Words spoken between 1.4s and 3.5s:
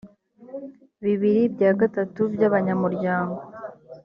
bya gatatu by’ abanyamuryango